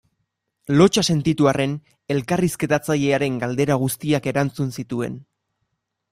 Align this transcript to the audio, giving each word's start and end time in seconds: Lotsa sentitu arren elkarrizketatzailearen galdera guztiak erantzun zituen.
Lotsa 0.77 1.01
sentitu 1.13 1.49
arren 1.51 1.75
elkarrizketatzailearen 2.15 3.35
galdera 3.43 3.77
guztiak 3.83 4.31
erantzun 4.33 4.73
zituen. 4.81 5.21